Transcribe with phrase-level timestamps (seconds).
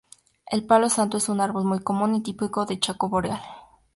[0.47, 3.39] El Palo santo es un árbol muy común y típico del Chaco Boreal.